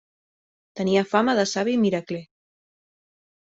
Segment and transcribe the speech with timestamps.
[0.79, 2.25] Tenia fama de savi i miracler.